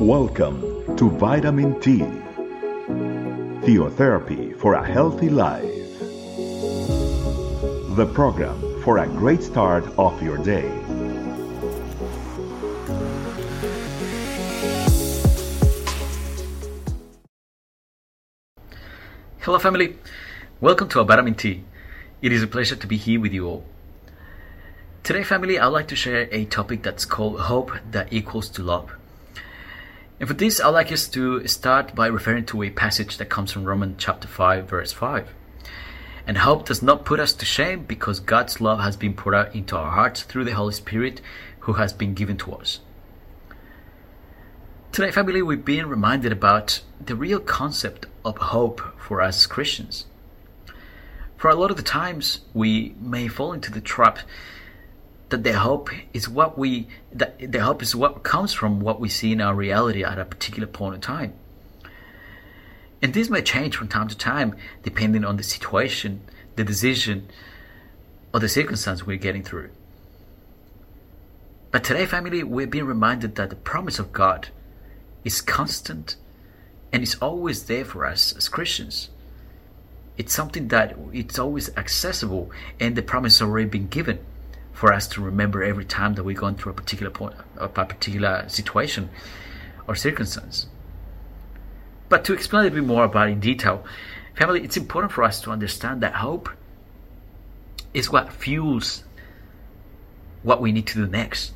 Welcome 0.00 0.96
to 0.96 1.10
Vitamin 1.10 1.80
T, 1.80 1.98
Theotherapy 3.66 4.56
for 4.56 4.74
a 4.74 4.86
Healthy 4.86 5.28
Life. 5.28 5.64
The 7.96 8.08
program 8.14 8.80
for 8.84 8.98
a 8.98 9.08
great 9.08 9.42
start 9.42 9.84
of 9.98 10.22
your 10.22 10.38
day. 10.38 10.70
Hello, 19.40 19.58
family. 19.58 19.96
Welcome 20.60 20.88
to 20.90 21.02
Vitamin 21.02 21.34
T. 21.34 21.64
It 22.22 22.30
is 22.30 22.44
a 22.44 22.46
pleasure 22.46 22.76
to 22.76 22.86
be 22.86 22.96
here 22.96 23.18
with 23.18 23.32
you 23.32 23.48
all. 23.48 23.64
Today, 25.02 25.24
family, 25.24 25.58
I'd 25.58 25.66
like 25.66 25.88
to 25.88 25.96
share 25.96 26.28
a 26.30 26.44
topic 26.44 26.84
that's 26.84 27.04
called 27.04 27.40
Hope 27.40 27.72
that 27.90 28.12
Equals 28.12 28.48
to 28.50 28.62
Love. 28.62 28.92
And 30.20 30.26
for 30.26 30.34
this, 30.34 30.60
I'd 30.60 30.70
like 30.70 30.90
us 30.90 31.06
to 31.08 31.46
start 31.46 31.94
by 31.94 32.08
referring 32.08 32.44
to 32.46 32.64
a 32.64 32.70
passage 32.70 33.18
that 33.18 33.28
comes 33.28 33.52
from 33.52 33.64
Romans 33.64 33.94
chapter 33.98 34.26
5, 34.26 34.68
verse 34.68 34.92
5. 34.92 35.28
And 36.26 36.38
hope 36.38 36.66
does 36.66 36.82
not 36.82 37.04
put 37.04 37.20
us 37.20 37.32
to 37.34 37.44
shame 37.44 37.84
because 37.84 38.18
God's 38.18 38.60
love 38.60 38.80
has 38.80 38.96
been 38.96 39.14
poured 39.14 39.36
out 39.36 39.54
into 39.54 39.76
our 39.76 39.92
hearts 39.92 40.22
through 40.22 40.44
the 40.44 40.54
Holy 40.54 40.74
Spirit 40.74 41.20
who 41.60 41.74
has 41.74 41.92
been 41.92 42.14
given 42.14 42.36
to 42.38 42.52
us. 42.52 42.80
Today, 44.90 45.12
family, 45.12 45.40
we've 45.40 45.64
been 45.64 45.88
reminded 45.88 46.32
about 46.32 46.80
the 47.00 47.14
real 47.14 47.38
concept 47.38 48.06
of 48.24 48.38
hope 48.38 48.80
for 48.98 49.22
us 49.22 49.46
Christians. 49.46 50.06
For 51.36 51.48
a 51.48 51.54
lot 51.54 51.70
of 51.70 51.76
the 51.76 51.84
times, 51.84 52.40
we 52.52 52.96
may 53.00 53.28
fall 53.28 53.52
into 53.52 53.70
the 53.70 53.80
trap 53.80 54.18
that 55.28 55.44
the 55.44 55.52
hope 55.52 55.90
is 56.12 56.28
what 56.28 56.56
we 56.56 56.88
that 57.12 57.52
the 57.52 57.60
hope 57.60 57.82
is 57.82 57.94
what 57.94 58.22
comes 58.22 58.52
from 58.52 58.80
what 58.80 59.00
we 59.00 59.08
see 59.08 59.32
in 59.32 59.40
our 59.40 59.54
reality 59.54 60.02
at 60.02 60.18
a 60.18 60.24
particular 60.24 60.66
point 60.66 60.94
in 60.94 61.00
time. 61.00 61.34
And 63.02 63.14
this 63.14 63.30
may 63.30 63.42
change 63.42 63.76
from 63.76 63.88
time 63.88 64.08
to 64.08 64.16
time 64.16 64.56
depending 64.82 65.24
on 65.24 65.36
the 65.36 65.42
situation, 65.42 66.22
the 66.56 66.64
decision, 66.64 67.28
or 68.32 68.40
the 68.40 68.48
circumstance 68.48 69.06
we're 69.06 69.16
getting 69.16 69.44
through. 69.44 69.70
But 71.70 71.84
today, 71.84 72.06
family, 72.06 72.42
we're 72.42 72.66
being 72.66 72.86
reminded 72.86 73.36
that 73.36 73.50
the 73.50 73.56
promise 73.56 73.98
of 73.98 74.12
God 74.12 74.48
is 75.24 75.42
constant 75.42 76.16
and 76.92 77.02
is 77.02 77.16
always 77.16 77.64
there 77.64 77.84
for 77.84 78.06
us 78.06 78.34
as 78.34 78.48
Christians. 78.48 79.10
It's 80.16 80.34
something 80.34 80.68
that 80.68 80.96
it's 81.12 81.38
always 81.38 81.68
accessible 81.76 82.50
and 82.80 82.96
the 82.96 83.02
promise 83.02 83.38
has 83.38 83.46
already 83.46 83.68
been 83.68 83.86
given 83.88 84.18
for 84.78 84.92
us 84.92 85.08
to 85.08 85.20
remember 85.20 85.60
every 85.60 85.84
time 85.84 86.14
that 86.14 86.22
we're 86.22 86.36
going 86.36 86.54
through 86.54 86.70
a 86.70 86.74
particular 86.74 87.10
point, 87.10 87.34
a 87.56 87.68
particular 87.68 88.44
situation 88.46 89.10
or 89.88 89.96
circumstance. 89.96 90.68
But 92.08 92.24
to 92.26 92.32
explain 92.32 92.66
a 92.66 92.70
bit 92.70 92.84
more 92.84 93.02
about 93.02 93.28
in 93.28 93.40
detail, 93.40 93.84
family, 94.36 94.62
it's 94.62 94.76
important 94.76 95.10
for 95.10 95.24
us 95.24 95.40
to 95.40 95.50
understand 95.50 96.00
that 96.02 96.14
hope 96.14 96.48
is 97.92 98.12
what 98.12 98.32
fuels 98.32 99.02
what 100.44 100.60
we 100.60 100.70
need 100.70 100.86
to 100.86 100.94
do 100.94 101.08
next. 101.08 101.54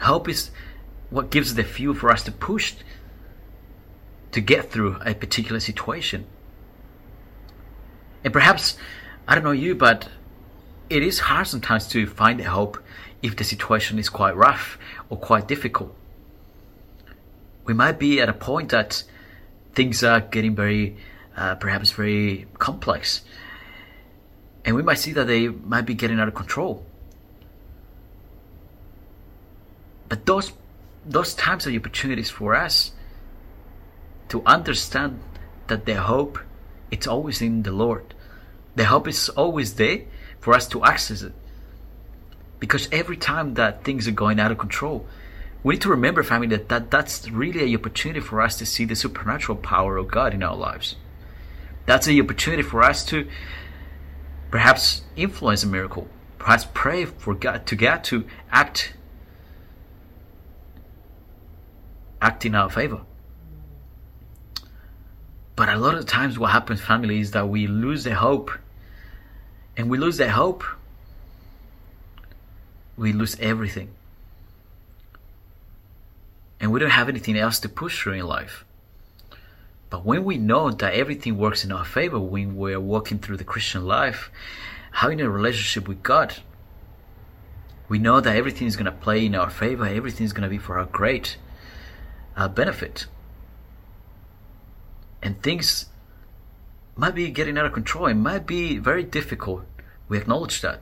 Hope 0.00 0.28
is 0.28 0.50
what 1.08 1.30
gives 1.30 1.54
the 1.54 1.64
fuel 1.64 1.94
for 1.94 2.12
us 2.12 2.22
to 2.24 2.30
push 2.30 2.74
to 4.32 4.42
get 4.42 4.70
through 4.70 4.98
a 5.06 5.14
particular 5.14 5.60
situation. 5.60 6.26
And 8.22 8.34
perhaps, 8.34 8.76
I 9.26 9.34
don't 9.34 9.44
know 9.44 9.50
you, 9.50 9.74
but 9.74 10.10
it 10.90 11.04
is 11.04 11.20
hard 11.20 11.46
sometimes 11.46 11.86
to 11.88 12.06
find 12.06 12.40
hope 12.40 12.82
if 13.22 13.36
the 13.36 13.44
situation 13.44 13.98
is 13.98 14.08
quite 14.08 14.34
rough 14.36 14.76
or 15.08 15.16
quite 15.16 15.46
difficult. 15.46 15.94
We 17.64 17.74
might 17.74 17.98
be 17.98 18.20
at 18.20 18.28
a 18.28 18.32
point 18.32 18.70
that 18.70 19.04
things 19.72 20.02
are 20.02 20.20
getting 20.20 20.56
very, 20.56 20.96
uh, 21.36 21.54
perhaps 21.54 21.92
very 21.92 22.46
complex. 22.58 23.22
And 24.64 24.74
we 24.74 24.82
might 24.82 24.98
see 24.98 25.12
that 25.12 25.28
they 25.28 25.48
might 25.48 25.86
be 25.86 25.94
getting 25.94 26.18
out 26.18 26.26
of 26.26 26.34
control. 26.34 26.84
But 30.08 30.26
those, 30.26 30.52
those 31.06 31.34
times 31.34 31.68
are 31.68 31.70
opportunities 31.70 32.30
for 32.30 32.56
us 32.56 32.90
to 34.28 34.42
understand 34.44 35.20
that 35.68 35.86
the 35.86 36.02
hope 36.02 36.40
it's 36.90 37.06
always 37.06 37.40
in 37.40 37.62
the 37.62 37.70
Lord. 37.70 38.14
The 38.74 38.86
hope 38.86 39.06
is 39.06 39.28
always 39.28 39.74
there 39.74 40.00
for 40.40 40.54
us 40.54 40.66
to 40.68 40.84
access 40.84 41.22
it. 41.22 41.32
Because 42.58 42.88
every 42.92 43.16
time 43.16 43.54
that 43.54 43.84
things 43.84 44.08
are 44.08 44.12
going 44.12 44.40
out 44.40 44.50
of 44.50 44.58
control, 44.58 45.06
we 45.62 45.74
need 45.74 45.82
to 45.82 45.90
remember, 45.90 46.22
family, 46.22 46.48
that, 46.48 46.68
that 46.68 46.90
that's 46.90 47.30
really 47.30 47.62
an 47.62 47.78
opportunity 47.78 48.20
for 48.20 48.40
us 48.40 48.56
to 48.58 48.66
see 48.66 48.84
the 48.84 48.96
supernatural 48.96 49.58
power 49.58 49.96
of 49.96 50.08
God 50.08 50.32
in 50.34 50.42
our 50.42 50.56
lives. 50.56 50.96
That's 51.86 52.06
an 52.06 52.18
opportunity 52.20 52.62
for 52.62 52.82
us 52.82 53.04
to 53.06 53.28
perhaps 54.50 55.02
influence 55.16 55.62
a 55.62 55.66
miracle, 55.66 56.08
perhaps 56.38 56.66
pray 56.72 57.04
for 57.04 57.34
God 57.34 57.66
to 57.66 57.76
God 57.76 58.04
to 58.04 58.24
act 58.50 58.94
act 62.22 62.44
in 62.44 62.54
our 62.54 62.68
favor. 62.68 63.00
But 65.56 65.68
a 65.68 65.76
lot 65.76 65.94
of 65.94 66.06
times, 66.06 66.38
what 66.38 66.50
happens, 66.50 66.80
family, 66.80 67.20
is 67.20 67.32
that 67.32 67.48
we 67.48 67.66
lose 67.66 68.04
the 68.04 68.14
hope. 68.14 68.50
And 69.76 69.88
we 69.90 69.98
lose 69.98 70.18
that 70.18 70.30
hope, 70.30 70.64
we 72.96 73.12
lose 73.12 73.36
everything. 73.40 73.90
And 76.60 76.70
we 76.70 76.78
don't 76.78 76.90
have 76.90 77.08
anything 77.08 77.38
else 77.38 77.58
to 77.60 77.68
push 77.68 78.02
through 78.02 78.14
in 78.14 78.26
life. 78.26 78.64
But 79.88 80.04
when 80.04 80.24
we 80.24 80.36
know 80.36 80.70
that 80.70 80.94
everything 80.94 81.38
works 81.38 81.64
in 81.64 81.72
our 81.72 81.84
favor, 81.84 82.20
when 82.20 82.56
we're 82.56 82.78
walking 82.78 83.18
through 83.18 83.38
the 83.38 83.44
Christian 83.44 83.86
life, 83.86 84.30
having 84.92 85.20
a 85.20 85.30
relationship 85.30 85.88
with 85.88 86.02
God, 86.02 86.34
we 87.88 87.98
know 87.98 88.20
that 88.20 88.36
everything 88.36 88.66
is 88.66 88.76
going 88.76 88.84
to 88.84 88.92
play 88.92 89.26
in 89.26 89.34
our 89.34 89.50
favor, 89.50 89.86
everything 89.86 90.24
is 90.24 90.32
going 90.32 90.44
to 90.44 90.48
be 90.48 90.58
for 90.58 90.78
our 90.78 90.84
great 90.84 91.38
uh, 92.36 92.46
benefit 92.48 93.06
and 95.22 95.42
things 95.42 95.86
might 96.96 97.14
be 97.14 97.30
getting 97.30 97.56
out 97.58 97.66
of 97.66 97.72
control. 97.72 98.06
It 98.06 98.14
might 98.14 98.46
be 98.46 98.78
very 98.78 99.02
difficult. 99.02 99.64
We 100.08 100.18
acknowledge 100.18 100.60
that. 100.60 100.80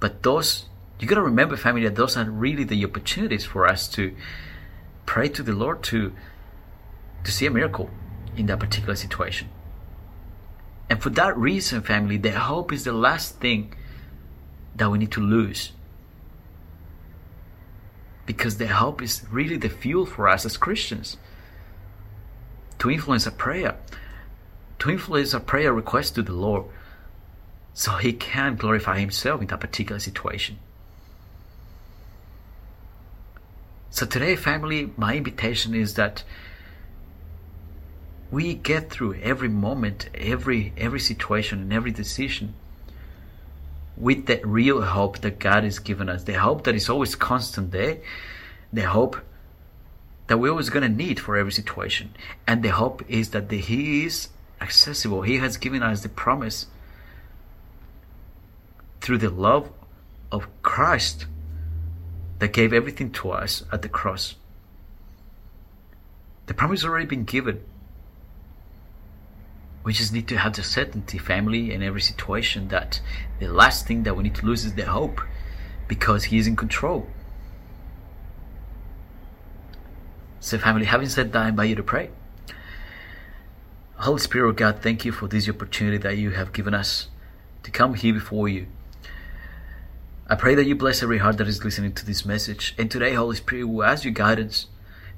But 0.00 0.22
those, 0.22 0.66
you 0.98 1.08
got 1.08 1.16
to 1.16 1.22
remember, 1.22 1.56
family, 1.56 1.82
that 1.84 1.96
those 1.96 2.16
are 2.16 2.24
really 2.24 2.64
the 2.64 2.84
opportunities 2.84 3.44
for 3.44 3.66
us 3.66 3.88
to 3.88 4.14
pray 5.06 5.28
to 5.28 5.42
the 5.42 5.52
Lord 5.52 5.82
to, 5.84 6.12
to 7.24 7.32
see 7.32 7.46
a 7.46 7.50
miracle 7.50 7.90
in 8.36 8.46
that 8.46 8.60
particular 8.60 8.96
situation. 8.96 9.48
And 10.88 11.02
for 11.02 11.10
that 11.10 11.36
reason, 11.36 11.82
family, 11.82 12.16
the 12.16 12.32
hope 12.32 12.72
is 12.72 12.84
the 12.84 12.92
last 12.92 13.40
thing 13.40 13.74
that 14.76 14.90
we 14.90 14.98
need 14.98 15.12
to 15.12 15.20
lose. 15.20 15.72
Because 18.26 18.56
the 18.56 18.66
hope 18.66 19.02
is 19.02 19.22
really 19.30 19.56
the 19.56 19.68
fuel 19.68 20.06
for 20.06 20.28
us 20.28 20.44
as 20.44 20.56
Christians 20.56 21.16
to 22.78 22.90
influence 22.90 23.26
a 23.26 23.30
prayer, 23.30 23.76
to 24.84 24.90
influence 24.90 25.32
a 25.32 25.40
prayer 25.40 25.72
request 25.72 26.14
to 26.14 26.22
the 26.22 26.34
Lord, 26.34 26.64
so 27.72 27.92
He 27.92 28.12
can 28.12 28.56
glorify 28.56 29.00
Himself 29.00 29.40
in 29.40 29.46
that 29.46 29.60
particular 29.60 29.98
situation. 29.98 30.58
So 33.88 34.04
today, 34.04 34.36
family, 34.36 34.90
my 34.98 35.16
invitation 35.16 35.74
is 35.74 35.94
that 35.94 36.22
we 38.30 38.52
get 38.54 38.90
through 38.90 39.14
every 39.14 39.48
moment, 39.48 40.10
every 40.14 40.74
every 40.76 41.00
situation, 41.00 41.60
and 41.60 41.72
every 41.72 41.90
decision 41.90 42.54
with 43.96 44.26
that 44.26 44.46
real 44.46 44.82
hope 44.82 45.20
that 45.20 45.38
God 45.38 45.64
has 45.64 45.78
given 45.78 46.10
us, 46.10 46.24
the 46.24 46.34
hope 46.34 46.64
that 46.64 46.74
is 46.74 46.90
always 46.90 47.14
constant 47.14 47.70
there, 47.70 47.98
the 48.70 48.82
hope 48.82 49.16
that 50.26 50.36
we're 50.36 50.50
always 50.50 50.68
going 50.68 50.82
to 50.82 50.94
need 51.04 51.20
for 51.20 51.36
every 51.36 51.52
situation. 51.52 52.14
And 52.46 52.62
the 52.62 52.70
hope 52.70 53.02
is 53.08 53.30
that 53.30 53.48
the, 53.48 53.58
He 53.58 54.04
is 54.04 54.28
accessible. 54.60 55.22
He 55.22 55.38
has 55.38 55.56
given 55.56 55.82
us 55.82 56.02
the 56.02 56.08
promise 56.08 56.66
through 59.00 59.18
the 59.18 59.30
love 59.30 59.70
of 60.32 60.48
Christ 60.62 61.26
that 62.38 62.52
gave 62.52 62.72
everything 62.72 63.10
to 63.12 63.30
us 63.30 63.62
at 63.72 63.82
the 63.82 63.88
cross. 63.88 64.34
The 66.46 66.54
promise 66.54 66.80
has 66.80 66.90
already 66.90 67.06
been 67.06 67.24
given. 67.24 67.62
We 69.82 69.92
just 69.92 70.12
need 70.12 70.28
to 70.28 70.38
have 70.38 70.54
the 70.54 70.62
certainty, 70.62 71.18
family, 71.18 71.72
in 71.72 71.82
every 71.82 72.00
situation 72.00 72.68
that 72.68 73.00
the 73.38 73.48
last 73.48 73.86
thing 73.86 74.02
that 74.04 74.16
we 74.16 74.22
need 74.24 74.34
to 74.36 74.46
lose 74.46 74.64
is 74.64 74.74
the 74.74 74.86
hope 74.86 75.20
because 75.88 76.24
He 76.24 76.38
is 76.38 76.46
in 76.46 76.56
control. 76.56 77.06
So, 80.40 80.58
family, 80.58 80.86
having 80.86 81.08
said 81.08 81.32
that, 81.32 81.42
I 81.42 81.48
invite 81.48 81.68
you 81.68 81.76
to 81.76 81.82
pray. 81.82 82.10
Holy 84.04 84.20
Spirit 84.20 84.50
of 84.50 84.56
God, 84.56 84.82
thank 84.82 85.06
you 85.06 85.12
for 85.12 85.28
this 85.28 85.48
opportunity 85.48 85.96
that 85.96 86.18
you 86.18 86.32
have 86.32 86.52
given 86.52 86.74
us 86.74 87.08
to 87.62 87.70
come 87.70 87.94
here 87.94 88.12
before 88.12 88.50
you. 88.50 88.66
I 90.28 90.34
pray 90.34 90.54
that 90.56 90.66
you 90.66 90.74
bless 90.74 91.02
every 91.02 91.16
heart 91.16 91.38
that 91.38 91.48
is 91.48 91.64
listening 91.64 91.94
to 91.94 92.04
this 92.04 92.26
message. 92.26 92.74
And 92.76 92.90
today, 92.90 93.14
Holy 93.14 93.36
Spirit, 93.36 93.64
we 93.64 93.82
ask 93.82 94.04
your 94.04 94.12
guidance 94.12 94.66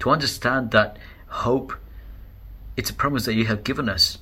to 0.00 0.10
understand 0.10 0.70
that 0.72 0.98
hope 1.28 1.72
it's 2.76 2.90
a 2.90 2.92
promise 2.92 3.24
that 3.24 3.32
you 3.32 3.46
have 3.46 3.64
given 3.64 3.88
us. 3.88 4.18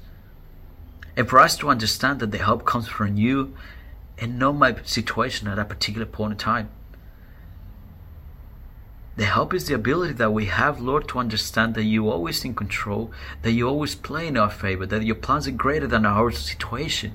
And 1.16 1.28
for 1.28 1.40
us 1.40 1.56
to 1.56 1.68
understand 1.68 2.20
that 2.20 2.30
the 2.30 2.38
hope 2.38 2.64
comes 2.64 2.86
from 2.86 3.16
you 3.16 3.56
and 4.16 4.38
not 4.38 4.54
my 4.54 4.76
situation 4.84 5.48
at 5.48 5.58
a 5.58 5.64
particular 5.64 6.06
point 6.06 6.34
in 6.34 6.38
time. 6.38 6.70
The 9.16 9.26
help 9.26 9.52
is 9.52 9.66
the 9.66 9.74
ability 9.74 10.14
that 10.14 10.32
we 10.32 10.46
have, 10.46 10.80
Lord, 10.80 11.06
to 11.08 11.18
understand 11.18 11.74
that 11.74 11.84
you 11.84 12.08
always 12.08 12.44
in 12.44 12.54
control, 12.54 13.12
that 13.42 13.52
you 13.52 13.68
always 13.68 13.94
play 13.94 14.26
in 14.26 14.38
our 14.38 14.48
favor, 14.48 14.86
that 14.86 15.04
your 15.04 15.16
plans 15.16 15.46
are 15.46 15.52
greater 15.52 15.86
than 15.86 16.06
our 16.06 16.30
situation. 16.30 17.14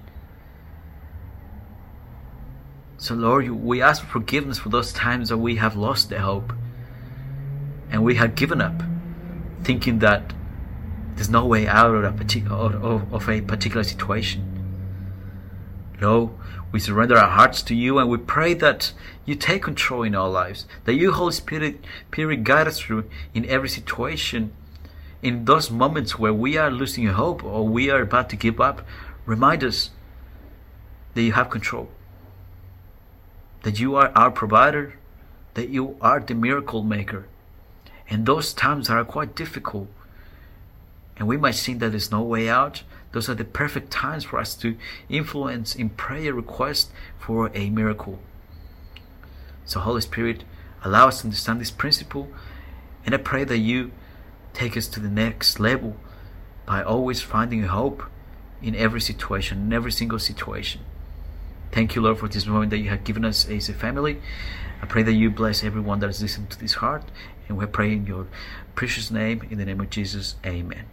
So, 2.97 3.15
Lord, 3.15 3.49
we 3.49 3.81
ask 3.81 4.03
for 4.03 4.09
forgiveness 4.09 4.59
for 4.59 4.69
those 4.69 4.93
times 4.93 5.29
that 5.29 5.37
we 5.37 5.55
have 5.55 5.75
lost 5.75 6.09
the 6.09 6.19
hope 6.19 6.53
and 7.89 8.03
we 8.03 8.15
have 8.15 8.35
given 8.35 8.61
up, 8.61 8.81
thinking 9.63 9.99
that 9.99 10.33
there's 11.15 11.29
no 11.29 11.45
way 11.45 11.67
out 11.67 11.95
of 11.95 12.21
a, 12.21 12.51
of 12.51 13.29
a 13.29 13.41
particular 13.41 13.83
situation. 13.83 14.56
No, 15.99 16.37
we 16.71 16.79
surrender 16.79 17.17
our 17.17 17.29
hearts 17.29 17.61
to 17.63 17.75
you 17.75 17.97
and 17.97 18.09
we 18.09 18.17
pray 18.17 18.53
that 18.53 18.93
you 19.25 19.35
take 19.35 19.63
control 19.63 20.03
in 20.03 20.13
our 20.15 20.29
lives, 20.29 20.67
that 20.85 20.93
you, 20.93 21.11
Holy 21.11 21.31
Spirit, 21.31 21.83
Spirit 22.11 22.43
guide 22.43 22.67
us 22.67 22.79
through 22.79 23.09
in 23.33 23.45
every 23.45 23.69
situation. 23.69 24.53
In 25.23 25.45
those 25.45 25.71
moments 25.71 26.19
where 26.19 26.33
we 26.33 26.57
are 26.57 26.69
losing 26.69 27.07
hope 27.07 27.43
or 27.43 27.67
we 27.67 27.89
are 27.89 28.01
about 28.01 28.29
to 28.29 28.35
give 28.35 28.61
up, 28.61 28.85
remind 29.25 29.63
us 29.63 29.89
that 31.15 31.23
you 31.23 31.33
have 31.33 31.49
control, 31.49 31.89
that 33.63 33.79
you 33.79 33.95
are 33.95 34.11
our 34.15 34.29
provider, 34.29 34.93
that 35.55 35.69
you 35.69 35.97
are 35.99 36.19
the 36.19 36.35
miracle 36.35 36.83
maker. 36.83 37.27
And 38.09 38.25
those 38.25 38.53
times 38.53 38.89
are 38.89 39.03
quite 39.03 39.35
difficult. 39.35 39.87
And 41.17 41.27
we 41.27 41.37
might 41.37 41.55
think 41.55 41.79
that 41.79 41.89
there's 41.89 42.11
no 42.11 42.21
way 42.21 42.47
out, 42.47 42.83
those 43.11 43.29
are 43.29 43.35
the 43.35 43.45
perfect 43.45 43.89
times 43.89 44.23
for 44.23 44.39
us 44.39 44.53
to 44.55 44.77
influence 45.09 45.75
in 45.75 45.89
prayer 45.89 46.33
request 46.33 46.91
for 47.17 47.49
a 47.53 47.69
miracle. 47.69 48.19
So, 49.65 49.79
Holy 49.79 50.01
Spirit, 50.01 50.43
allow 50.83 51.07
us 51.07 51.21
to 51.21 51.27
understand 51.27 51.59
this 51.59 51.71
principle, 51.71 52.27
and 53.05 53.15
I 53.15 53.17
pray 53.17 53.43
that 53.43 53.57
you 53.57 53.91
take 54.53 54.77
us 54.77 54.87
to 54.89 54.99
the 54.99 55.09
next 55.09 55.59
level 55.59 55.95
by 56.65 56.83
always 56.83 57.21
finding 57.21 57.63
hope 57.63 58.03
in 58.61 58.75
every 58.75 59.01
situation, 59.01 59.63
in 59.63 59.73
every 59.73 59.91
single 59.91 60.19
situation. 60.19 60.81
Thank 61.71 61.95
you, 61.95 62.01
Lord, 62.01 62.19
for 62.19 62.27
this 62.27 62.45
moment 62.45 62.71
that 62.71 62.79
you 62.79 62.89
have 62.89 63.03
given 63.03 63.25
us 63.25 63.47
as 63.47 63.69
a 63.69 63.73
family. 63.73 64.21
I 64.81 64.85
pray 64.85 65.03
that 65.03 65.13
you 65.13 65.29
bless 65.29 65.63
everyone 65.63 65.99
that 65.99 66.09
is 66.09 66.21
listening 66.21 66.47
to 66.47 66.59
this 66.59 66.75
heart, 66.75 67.03
and 67.47 67.57
we 67.57 67.65
pray 67.65 67.93
in 67.93 68.05
your 68.05 68.27
precious 68.75 69.11
name, 69.11 69.47
in 69.49 69.57
the 69.57 69.65
name 69.65 69.79
of 69.79 69.89
Jesus. 69.89 70.35
Amen. 70.45 70.85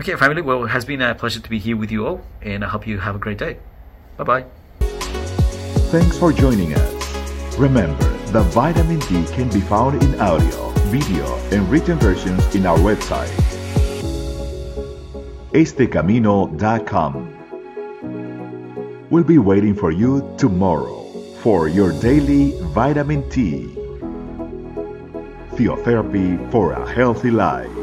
Okay, 0.00 0.16
family, 0.16 0.40
well, 0.40 0.64
it 0.64 0.68
has 0.68 0.84
been 0.86 1.02
a 1.02 1.14
pleasure 1.14 1.40
to 1.40 1.50
be 1.50 1.58
here 1.58 1.76
with 1.76 1.92
you 1.92 2.06
all, 2.06 2.22
and 2.40 2.64
I 2.64 2.68
hope 2.68 2.86
you 2.86 2.98
have 2.98 3.14
a 3.14 3.18
great 3.18 3.36
day. 3.38 3.58
Bye 4.16 4.24
bye. 4.24 4.44
Thanks 5.92 6.18
for 6.18 6.32
joining 6.32 6.72
us. 6.74 7.58
Remember, 7.58 8.02
the 8.32 8.40
vitamin 8.40 9.00
T 9.00 9.24
can 9.34 9.50
be 9.50 9.60
found 9.60 10.02
in 10.02 10.18
audio, 10.18 10.70
video, 10.88 11.26
and 11.50 11.68
written 11.68 11.98
versions 11.98 12.54
in 12.54 12.64
our 12.64 12.78
website, 12.78 13.28
estecamino.com. 15.52 17.28
We'll 19.10 19.24
be 19.24 19.36
waiting 19.36 19.74
for 19.74 19.90
you 19.90 20.34
tomorrow 20.38 21.02
for 21.42 21.68
your 21.68 21.92
daily 22.00 22.52
vitamin 22.72 23.28
T. 23.28 23.66
Theotherapy 25.52 26.50
for 26.50 26.72
a 26.72 26.90
healthy 26.90 27.30
life. 27.30 27.81